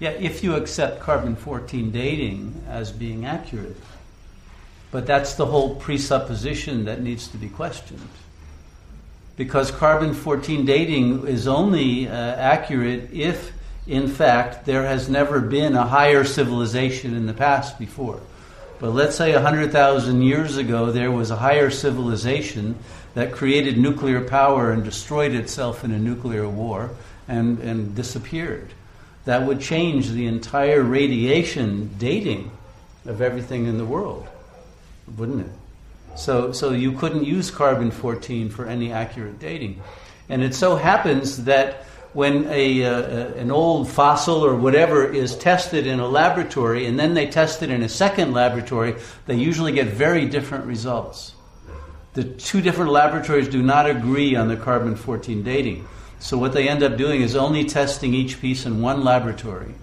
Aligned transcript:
Yeah, 0.00 0.10
if 0.10 0.42
you 0.42 0.56
accept 0.56 1.00
carbon 1.00 1.36
14 1.36 1.90
dating 1.90 2.62
as 2.68 2.90
being 2.90 3.26
accurate. 3.26 3.76
But 4.90 5.06
that's 5.06 5.34
the 5.34 5.46
whole 5.46 5.76
presupposition 5.76 6.84
that 6.84 7.00
needs 7.00 7.28
to 7.28 7.36
be 7.36 7.48
questioned. 7.48 8.08
Because 9.36 9.70
carbon 9.70 10.14
14 10.14 10.64
dating 10.64 11.26
is 11.26 11.48
only 11.48 12.08
uh, 12.08 12.12
accurate 12.12 13.10
if, 13.12 13.52
in 13.86 14.08
fact, 14.08 14.66
there 14.66 14.84
has 14.84 15.08
never 15.08 15.40
been 15.40 15.74
a 15.74 15.86
higher 15.86 16.24
civilization 16.24 17.14
in 17.14 17.26
the 17.26 17.32
past 17.32 17.78
before. 17.78 18.20
But 18.78 18.90
let's 18.90 19.16
say 19.16 19.32
100,000 19.32 20.22
years 20.22 20.56
ago 20.56 20.92
there 20.92 21.10
was 21.10 21.30
a 21.30 21.36
higher 21.36 21.70
civilization 21.70 22.76
that 23.14 23.32
created 23.32 23.78
nuclear 23.78 24.20
power 24.20 24.72
and 24.72 24.84
destroyed 24.84 25.32
itself 25.32 25.84
in 25.84 25.92
a 25.92 25.98
nuclear 25.98 26.48
war 26.48 26.90
and, 27.28 27.58
and 27.60 27.94
disappeared. 27.94 28.70
That 29.24 29.46
would 29.46 29.60
change 29.60 30.10
the 30.10 30.26
entire 30.26 30.82
radiation 30.82 31.90
dating 31.98 32.50
of 33.06 33.20
everything 33.20 33.66
in 33.66 33.78
the 33.78 33.84
world, 33.84 34.26
wouldn't 35.16 35.40
it? 35.40 35.52
So, 36.16 36.52
so 36.52 36.70
you 36.70 36.92
couldn't 36.92 37.24
use 37.24 37.50
carbon 37.50 37.90
14 37.90 38.50
for 38.50 38.66
any 38.66 38.92
accurate 38.92 39.38
dating. 39.38 39.82
And 40.28 40.42
it 40.42 40.54
so 40.54 40.76
happens 40.76 41.44
that 41.44 41.84
when 42.12 42.46
a, 42.48 42.84
uh, 42.84 43.34
an 43.34 43.50
old 43.50 43.88
fossil 43.90 44.44
or 44.44 44.54
whatever 44.54 45.04
is 45.04 45.36
tested 45.36 45.86
in 45.86 45.98
a 45.98 46.06
laboratory 46.06 46.86
and 46.86 46.98
then 46.98 47.14
they 47.14 47.26
test 47.26 47.62
it 47.62 47.70
in 47.70 47.82
a 47.82 47.88
second 47.88 48.32
laboratory, 48.32 48.94
they 49.26 49.34
usually 49.34 49.72
get 49.72 49.88
very 49.88 50.26
different 50.26 50.64
results. 50.66 51.34
The 52.14 52.22
two 52.22 52.62
different 52.62 52.92
laboratories 52.92 53.48
do 53.48 53.62
not 53.62 53.90
agree 53.90 54.36
on 54.36 54.46
the 54.46 54.56
carbon 54.56 54.94
14 54.94 55.42
dating. 55.42 55.88
So 56.24 56.38
what 56.38 56.54
they 56.54 56.70
end 56.70 56.82
up 56.82 56.96
doing 56.96 57.20
is 57.20 57.36
only 57.36 57.64
testing 57.64 58.14
each 58.14 58.40
piece 58.40 58.64
in 58.64 58.80
one 58.80 59.04
laboratory. 59.04 59.74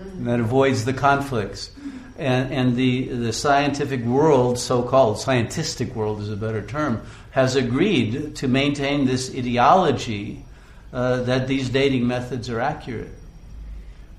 And 0.00 0.26
that 0.26 0.40
avoids 0.40 0.84
the 0.84 0.92
conflicts. 0.92 1.70
And, 2.18 2.52
and 2.52 2.76
the, 2.76 3.06
the 3.06 3.32
scientific 3.32 4.04
world, 4.04 4.58
so 4.58 4.82
called 4.82 5.20
scientific 5.20 5.94
world 5.94 6.20
is 6.22 6.28
a 6.28 6.36
better 6.36 6.60
term, 6.60 7.02
has 7.30 7.54
agreed 7.54 8.34
to 8.34 8.48
maintain 8.48 9.06
this 9.06 9.30
ideology 9.32 10.44
uh, 10.92 11.22
that 11.22 11.46
these 11.46 11.68
dating 11.68 12.08
methods 12.08 12.50
are 12.50 12.60
accurate. 12.60 13.14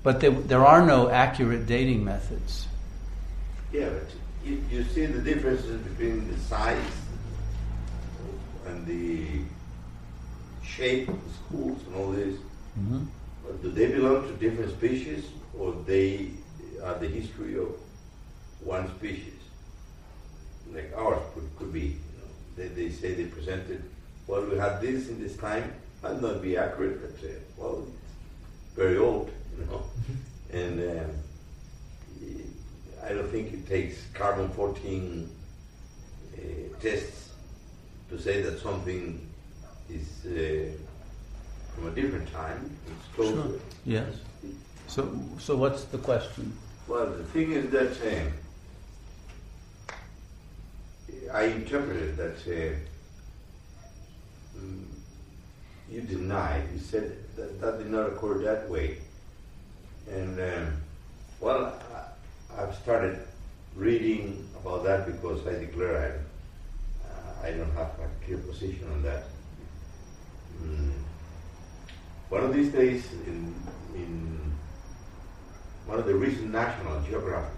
But 0.02 0.20
there, 0.20 0.30
there 0.30 0.64
are 0.64 0.86
no 0.86 1.10
accurate 1.10 1.66
dating 1.66 2.02
methods. 2.02 2.66
Yeah, 3.74 3.90
but 3.90 4.08
you, 4.42 4.64
you 4.70 4.84
see 4.84 5.04
the 5.04 5.20
differences 5.20 5.82
between 5.82 6.32
the 6.32 6.38
size 6.40 6.80
and 8.66 8.86
the 8.86 9.42
shape 10.78 11.06
the 11.06 11.32
schools 11.40 11.78
and 11.86 11.96
all 11.96 12.10
this. 12.12 12.36
Mm-hmm. 12.78 13.04
Do 13.62 13.70
they 13.70 13.86
belong 13.86 14.28
to 14.28 14.32
different 14.34 14.70
species 14.70 15.24
or 15.58 15.72
they 15.86 16.30
are 16.84 16.94
the 16.94 17.08
history 17.08 17.58
of 17.58 17.68
one 18.62 18.88
species? 18.96 19.34
Like 20.72 20.92
ours 20.96 21.22
could, 21.34 21.48
could 21.58 21.72
be. 21.72 21.80
You 21.80 22.16
know, 22.18 22.30
they, 22.56 22.68
they 22.68 22.90
say 22.90 23.14
they 23.14 23.24
presented, 23.24 23.82
well, 24.26 24.44
we 24.44 24.56
had 24.56 24.80
this 24.80 25.08
in 25.08 25.20
this 25.20 25.36
time, 25.36 25.72
might 26.02 26.20
not 26.22 26.40
be 26.42 26.56
accurate, 26.56 27.00
but 27.02 27.28
uh, 27.28 27.32
well, 27.56 27.86
it's 28.66 28.76
very 28.76 28.98
old, 28.98 29.30
you 29.58 29.64
know. 29.66 29.82
and 30.52 31.00
um, 31.00 31.10
I 33.04 33.08
don't 33.14 33.30
think 33.30 33.52
it 33.52 33.66
takes 33.66 33.96
carbon 34.12 34.50
14 34.50 35.28
uh, 36.34 36.38
tests 36.80 37.30
to 38.10 38.20
say 38.20 38.42
that 38.42 38.60
something 38.60 39.28
is 39.90 40.26
uh, 40.26 40.70
from 41.74 41.88
a 41.88 41.90
different 41.90 42.30
time. 42.32 42.76
It's 42.86 43.14
closer. 43.14 43.34
Sure. 43.34 43.60
Yes. 43.84 44.14
So, 44.86 45.20
so 45.38 45.56
what's 45.56 45.84
the 45.84 45.98
question? 45.98 46.56
Well, 46.86 47.06
the 47.06 47.24
thing 47.24 47.52
is 47.52 47.70
that 47.70 47.92
uh, 48.02 48.30
I 51.32 51.44
interpreted 51.44 52.16
that 52.16 52.36
uh, 52.46 52.74
mm, 54.58 54.84
you 55.90 56.00
denied. 56.00 56.64
You 56.72 56.80
said 56.80 57.16
that 57.36 57.60
that 57.60 57.78
did 57.78 57.90
not 57.90 58.06
occur 58.06 58.38
that 58.38 58.68
way. 58.70 58.98
And 60.10 60.40
um, 60.40 60.76
well, 61.40 61.80
I, 61.94 62.62
I've 62.62 62.74
started 62.76 63.18
reading 63.76 64.48
about 64.60 64.84
that 64.84 65.06
because 65.06 65.46
I 65.46 65.52
declare 65.58 66.24
I, 67.04 67.08
uh, 67.08 67.46
I 67.46 67.50
don't 67.52 67.72
have 67.72 67.90
a 68.00 68.24
clear 68.24 68.38
position 68.38 68.88
on 68.92 69.02
that. 69.02 69.24
Mm. 70.62 70.92
One 72.28 72.44
of 72.44 72.54
these 72.54 72.72
days, 72.72 73.04
in, 73.26 73.54
in 73.94 74.52
one 75.86 75.98
of 75.98 76.06
the 76.06 76.14
recent 76.14 76.50
National 76.50 77.00
Geographic, 77.02 77.54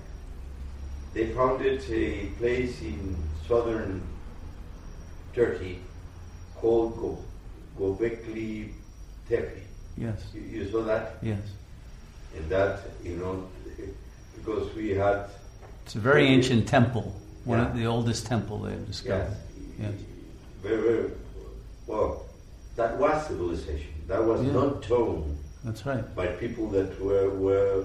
they 1.12 1.32
founded 1.32 1.82
a 1.90 2.26
place 2.38 2.80
in 2.82 3.16
southern 3.48 4.02
Turkey 5.34 5.80
called 6.54 6.96
Go, 6.96 7.18
Gobekli 7.78 8.72
Tepe. 9.28 9.62
Yes. 9.96 10.22
You, 10.34 10.40
you 10.40 10.70
saw 10.70 10.82
that? 10.82 11.16
Yes. 11.22 11.40
And 12.36 12.48
that, 12.48 12.80
you 13.02 13.16
know, 13.16 13.48
because 14.36 14.72
we 14.74 14.90
had. 14.90 15.26
It's 15.84 15.96
a 15.96 15.98
very 15.98 16.26
ancient 16.26 16.68
temple, 16.68 17.14
one 17.44 17.58
Yeah. 17.58 17.70
of 17.70 17.76
the 17.76 17.86
oldest 17.86 18.26
temple 18.26 18.60
they've 18.60 18.86
discovered. 18.86 19.36
Yes. 19.80 19.94
Very, 20.62 20.80
very, 20.82 21.10
well, 21.86 22.26
that 22.76 22.96
was 22.98 23.26
civilization. 23.26 23.92
That 24.08 24.24
was 24.24 24.42
Yeah. 24.42 24.52
not 24.52 24.82
taught 24.82 25.26
That's 25.64 25.84
right. 25.86 26.04
by 26.16 26.28
people 26.28 26.68
that 26.70 27.00
were, 27.00 27.30
were 27.30 27.84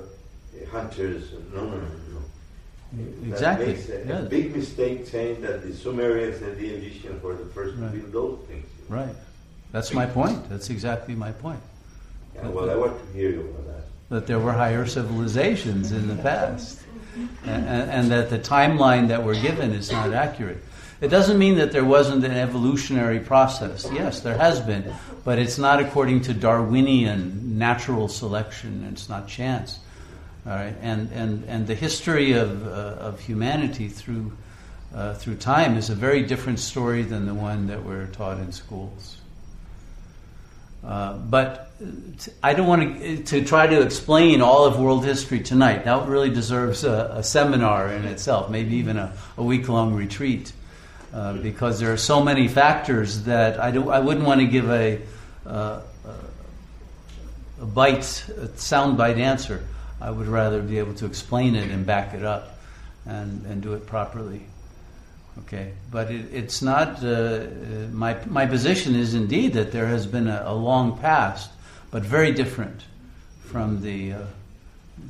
hunters. 0.72 1.32
No, 1.54 1.66
no, 1.66 1.78
no, 1.78 1.78
no. 2.14 3.30
Exactly. 3.32 3.74
That 3.74 4.06
makes 4.06 4.10
a, 4.10 4.26
a 4.26 4.30
big 4.30 4.56
mistake 4.56 5.06
saying 5.08 5.42
that 5.42 5.64
the 5.64 5.74
Sumerians 5.74 6.42
and 6.42 6.56
the 6.58 6.68
Egyptians 6.68 7.22
were 7.22 7.36
the 7.36 7.46
first 7.46 7.76
Right. 7.78 7.92
to 7.92 7.98
build 8.00 8.40
those 8.40 8.48
things. 8.48 8.66
Right. 8.88 9.16
That's 9.72 9.94
my 9.94 10.06
point. 10.06 10.50
That's 10.50 10.70
exactly 10.70 11.16
my 11.16 11.32
point. 11.34 11.60
Yeah, 12.36 12.48
well, 12.50 12.70
I 12.70 12.76
want 12.76 12.94
to 12.98 13.18
hear 13.18 13.30
you 13.32 13.42
about 13.42 13.66
that. 13.68 13.84
That 14.10 14.28
there 14.28 14.40
were 14.40 14.54
higher 14.54 14.86
civilizations 14.86 15.92
in 15.92 16.08
the 16.08 16.16
past. 16.16 16.82
And, 17.46 17.66
and, 17.66 17.90
and 17.92 18.12
that 18.12 18.30
the 18.30 18.40
timeline 18.40 19.08
that 19.08 19.24
we're 19.24 19.42
given 19.42 19.72
is 19.72 19.92
not 19.92 20.14
accurate. 20.14 20.58
It 21.02 21.10
doesn't 21.10 21.38
mean 21.38 21.56
that 21.56 21.72
there 21.72 21.84
wasn't 21.84 22.24
an 22.24 22.32
evolutionary 22.32 23.20
process. 23.20 23.88
Yes, 23.92 24.22
there 24.22 24.38
has 24.38 24.60
been. 24.62 24.94
But 25.24 25.40
it's 25.40 25.58
not 25.58 25.80
according 25.80 26.22
to 26.22 26.34
Darwinian 26.34 27.58
natural 27.58 28.08
selection, 28.08 28.88
it's 28.92 29.10
not 29.10 29.28
chance. 29.28 29.80
All 30.46 30.54
right? 30.54 30.76
and, 30.82 31.12
and, 31.12 31.44
and 31.46 31.66
the 31.66 31.74
history 31.74 32.34
of, 32.34 32.68
uh, 32.68 32.70
of 32.70 33.20
humanity 33.20 33.88
through, 33.88 34.32
uh, 34.94 35.16
through 35.16 35.36
time 35.36 35.76
is 35.76 35.90
a 35.90 35.96
very 35.96 36.22
different 36.22 36.60
story 36.60 37.02
than 37.02 37.26
the 37.26 37.34
one 37.34 37.68
that 37.68 37.84
we're 37.84 38.06
taught 38.08 38.38
in 38.38 38.52
schools. 38.52 39.18
Uh, 40.86 41.14
but 41.18 41.72
t- 42.20 42.32
I 42.44 42.54
don't 42.54 42.68
want 42.68 43.00
to, 43.00 43.24
to 43.24 43.44
try 43.44 43.66
to 43.66 43.82
explain 43.82 44.42
all 44.42 44.66
of 44.66 44.80
world 44.80 45.04
history 45.04 45.40
tonight. 45.40 45.86
That 45.86 46.08
really 46.08 46.30
deserves 46.30 46.84
a, 46.84 47.16
a 47.16 47.24
seminar 47.24 47.92
in 47.92 48.06
itself, 48.06 48.52
maybe 48.52 48.76
even 48.76 48.98
a, 48.98 49.18
a 49.38 49.44
week 49.44 49.68
long 49.68 49.96
retreat, 49.96 50.54
uh, 51.16 51.34
because 51.34 51.80
there 51.80 51.94
are 51.94 51.98
so 51.98 52.22
many 52.22 52.50
factors 52.50 53.24
that 53.24 53.58
I, 53.58 53.72
do, 53.72 53.90
I 53.90 54.00
wouldn't 54.00 54.26
want 54.26 54.42
to 54.42 54.48
give 54.48 54.70
a, 54.70 55.02
uh, 55.46 55.80
a 57.62 57.66
bite, 57.66 58.28
a 58.38 58.50
sound 58.58 58.98
bite 58.98 59.18
answer. 59.18 59.64
I 60.02 60.12
would 60.12 60.28
rather 60.28 60.62
be 60.62 60.78
able 60.78 60.94
to 60.96 61.06
explain 61.06 61.56
it 61.56 61.72
and 61.72 61.86
back 61.86 62.14
it 62.14 62.24
up 62.26 62.60
and, 63.06 63.46
and 63.46 63.62
do 63.62 63.76
it 63.76 63.88
properly. 63.88 64.46
Okay, 65.40 65.72
but 65.90 66.12
it, 66.12 66.34
it's 66.34 66.62
not. 66.62 67.04
Uh, 67.04 67.08
uh, 67.08 67.48
my 67.92 68.18
my 68.26 68.46
position 68.46 68.96
is 68.96 69.14
indeed 69.14 69.54
that 69.54 69.72
there 69.74 69.88
has 69.88 70.06
been 70.08 70.28
a, 70.28 70.44
a 70.46 70.54
long 70.54 70.98
past, 70.98 71.52
but 71.92 72.04
very 72.04 72.32
different 72.32 72.84
from 73.44 73.82
the 73.82 74.14
uh, 74.14 74.20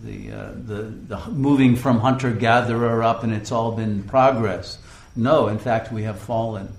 the, 0.03 0.31
uh, 0.31 0.51
the 0.65 0.81
the 1.07 1.29
moving 1.29 1.75
from 1.75 1.99
hunter 1.99 2.31
gatherer 2.31 3.03
up, 3.03 3.23
and 3.23 3.33
it's 3.33 3.51
all 3.51 3.71
been 3.71 4.01
progress. 4.01 4.79
No, 5.15 5.47
in 5.47 5.57
fact, 5.57 5.91
we 5.91 6.03
have 6.03 6.19
fallen 6.19 6.73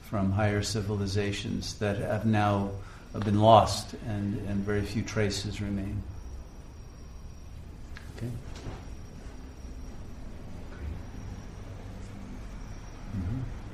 from 0.00 0.32
higher 0.32 0.62
civilizations 0.62 1.78
that 1.80 1.98
have 1.98 2.24
now 2.24 2.70
been 3.24 3.40
lost, 3.40 3.94
and 4.06 4.38
and 4.48 4.64
very 4.64 4.82
few 4.82 5.02
traces 5.02 5.60
remain. 5.60 6.02
Okay. 8.16 8.30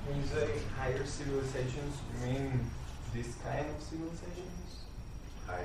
When 0.06 0.20
you 0.20 0.26
say 0.26 0.48
higher 0.76 1.06
civilizations, 1.06 1.96
you 2.20 2.26
mean 2.26 2.70
this 3.14 3.34
kind 3.44 3.66
of 3.70 3.82
civilizations? 3.82 4.84
I, 5.48 5.60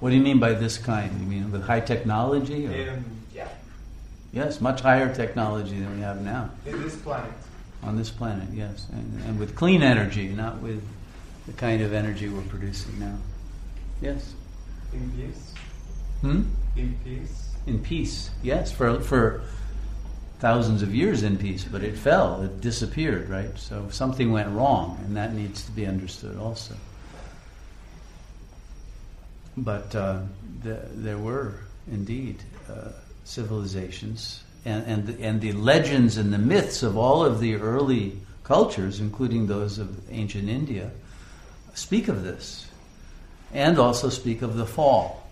What 0.00 0.10
do 0.10 0.16
you 0.16 0.22
mean 0.22 0.38
by 0.38 0.52
this 0.52 0.78
kind? 0.78 1.10
You 1.20 1.26
mean 1.26 1.50
with 1.50 1.62
high 1.62 1.80
technology? 1.80 2.66
Or? 2.66 2.92
Um, 2.92 3.04
yeah, 3.34 3.48
Yes, 4.32 4.60
much 4.60 4.80
higher 4.80 5.14
technology 5.14 5.78
than 5.78 5.94
we 5.96 6.02
have 6.02 6.20
now 6.20 6.50
in 6.66 6.82
this 6.82 6.96
planet. 6.96 7.32
on 7.82 7.96
this 7.96 8.10
planet, 8.10 8.48
yes. 8.52 8.86
And, 8.92 9.22
and 9.22 9.38
with 9.38 9.54
clean 9.54 9.82
energy, 9.82 10.28
not 10.28 10.60
with 10.60 10.82
the 11.46 11.52
kind 11.52 11.80
of 11.82 11.92
energy 11.92 12.28
we're 12.28 12.42
producing 12.42 12.98
now. 12.98 13.16
Yes. 14.02 14.34
In 14.92 15.16
this. 15.16 15.54
Hmm? 16.20 16.42
In 16.76 16.98
peace. 17.04 17.50
In 17.66 17.82
peace, 17.82 18.30
yes, 18.42 18.70
for 18.72 19.00
for 19.00 19.42
thousands 20.38 20.82
of 20.82 20.94
years 20.94 21.22
in 21.22 21.38
peace, 21.38 21.64
but 21.64 21.82
it 21.82 21.96
fell, 21.96 22.42
it 22.42 22.60
disappeared, 22.60 23.28
right? 23.30 23.58
So 23.58 23.88
something 23.90 24.32
went 24.32 24.50
wrong, 24.50 25.00
and 25.04 25.16
that 25.16 25.32
needs 25.34 25.64
to 25.64 25.70
be 25.72 25.86
understood 25.86 26.36
also. 26.36 26.74
But 29.56 29.94
uh, 29.94 30.20
the, 30.62 30.80
there 30.92 31.16
were 31.16 31.60
indeed 31.90 32.42
uh, 32.68 32.90
civilizations, 33.26 34.42
and 34.64 34.86
and 34.86 35.06
the, 35.06 35.22
and 35.22 35.40
the 35.40 35.52
legends 35.52 36.16
and 36.16 36.32
the 36.32 36.38
myths 36.38 36.82
of 36.82 36.96
all 36.96 37.24
of 37.24 37.40
the 37.40 37.56
early 37.56 38.18
cultures, 38.44 39.00
including 39.00 39.46
those 39.46 39.78
of 39.78 40.10
ancient 40.10 40.48
India, 40.48 40.90
speak 41.74 42.08
of 42.08 42.22
this, 42.22 42.66
and 43.52 43.78
also 43.78 44.08
speak 44.08 44.42
of 44.42 44.56
the 44.56 44.66
fall. 44.66 45.22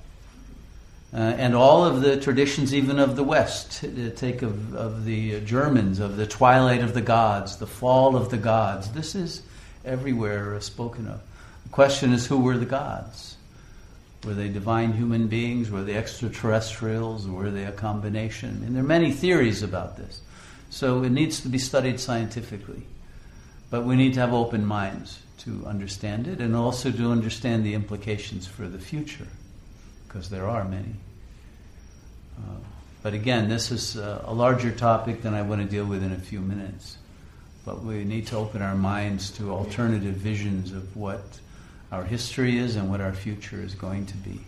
Uh, 1.12 1.18
and 1.18 1.54
all 1.54 1.84
of 1.84 2.00
the 2.00 2.20
traditions, 2.20 2.74
even 2.74 2.98
of 2.98 3.14
the 3.14 3.22
West, 3.22 3.84
uh, 3.84 4.10
take 4.16 4.42
of, 4.42 4.74
of 4.74 5.04
the 5.04 5.40
Germans, 5.42 6.00
of 6.00 6.16
the 6.16 6.26
twilight 6.26 6.82
of 6.82 6.92
the 6.92 7.00
gods, 7.00 7.58
the 7.58 7.68
fall 7.68 8.16
of 8.16 8.30
the 8.30 8.36
gods. 8.36 8.90
This 8.90 9.14
is 9.14 9.42
everywhere 9.84 10.60
spoken 10.60 11.06
of. 11.06 11.20
The 11.62 11.68
question 11.68 12.12
is 12.12 12.26
who 12.26 12.40
were 12.40 12.58
the 12.58 12.66
gods? 12.66 13.33
Were 14.24 14.34
they 14.34 14.48
divine 14.48 14.92
human 14.92 15.28
beings? 15.28 15.70
Were 15.70 15.82
they 15.82 15.94
extraterrestrials? 15.94 17.26
Were 17.26 17.50
they 17.50 17.64
a 17.64 17.72
combination? 17.72 18.62
And 18.64 18.74
there 18.74 18.82
are 18.82 18.86
many 18.86 19.12
theories 19.12 19.62
about 19.62 19.96
this. 19.96 20.20
So 20.70 21.02
it 21.02 21.10
needs 21.10 21.40
to 21.42 21.48
be 21.48 21.58
studied 21.58 22.00
scientifically. 22.00 22.82
But 23.70 23.84
we 23.84 23.96
need 23.96 24.14
to 24.14 24.20
have 24.20 24.32
open 24.32 24.64
minds 24.64 25.20
to 25.38 25.64
understand 25.66 26.26
it 26.26 26.40
and 26.40 26.56
also 26.56 26.90
to 26.90 27.10
understand 27.10 27.64
the 27.64 27.74
implications 27.74 28.46
for 28.46 28.68
the 28.68 28.78
future, 28.78 29.26
because 30.06 30.30
there 30.30 30.48
are 30.48 30.64
many. 30.64 30.94
Uh, 32.38 32.56
but 33.02 33.14
again, 33.14 33.48
this 33.48 33.70
is 33.70 33.96
uh, 33.96 34.22
a 34.24 34.32
larger 34.32 34.70
topic 34.70 35.22
than 35.22 35.34
I 35.34 35.42
want 35.42 35.60
to 35.60 35.68
deal 35.68 35.84
with 35.84 36.02
in 36.02 36.12
a 36.12 36.18
few 36.18 36.40
minutes. 36.40 36.96
But 37.64 37.82
we 37.82 38.04
need 38.04 38.26
to 38.28 38.36
open 38.36 38.62
our 38.62 38.74
minds 38.74 39.30
to 39.32 39.50
alternative 39.50 40.14
visions 40.14 40.72
of 40.72 40.96
what 40.96 41.22
our 41.94 42.02
history 42.02 42.58
is 42.58 42.74
and 42.74 42.90
what 42.90 43.00
our 43.00 43.12
future 43.12 43.60
is 43.62 43.74
going 43.76 44.04
to 44.06 44.16
be. 44.16 44.40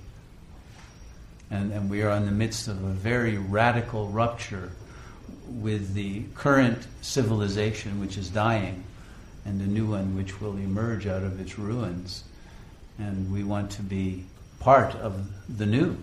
And, 1.49 1.73
and 1.73 1.89
we 1.89 2.03
are 2.03 2.11
in 2.17 2.27
the 2.27 2.33
midst 2.33 2.67
of 2.67 2.83
a 2.83 2.89
very 2.89 3.39
radical 3.39 4.09
rupture 4.09 4.73
with 5.47 5.95
the 5.95 6.25
current 6.35 6.85
civilization, 7.03 8.01
which 8.01 8.19
is 8.19 8.31
dying, 8.31 8.83
and 9.45 9.61
a 9.61 9.67
new 9.67 9.87
one 9.87 10.17
which 10.17 10.41
will 10.41 10.57
emerge 10.57 11.07
out 11.07 11.23
of 11.23 11.41
its 11.41 11.57
ruins. 11.57 12.25
And 12.99 13.33
we 13.33 13.45
want 13.45 13.71
to 13.73 13.83
be 13.83 14.25
part 14.59 14.97
of 14.97 15.25
the 15.57 15.67
new 15.67 15.97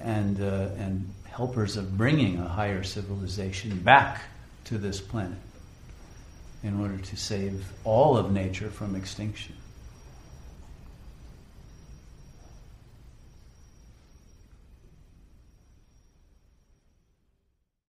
and, 0.00 0.40
uh, 0.40 0.70
and 0.78 1.12
helpers 1.24 1.76
of 1.76 1.98
bringing 1.98 2.38
a 2.38 2.48
higher 2.48 2.82
civilization 2.82 3.80
back 3.80 4.22
to 4.64 4.78
this 4.78 4.98
planet 4.98 5.38
in 6.62 6.80
order 6.80 6.96
to 6.96 7.16
save 7.16 7.70
all 7.84 8.16
of 8.16 8.32
nature 8.32 8.70
from 8.70 8.96
extinction. 8.96 9.54